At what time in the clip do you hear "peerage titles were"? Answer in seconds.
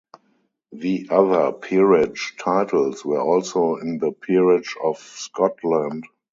1.51-3.21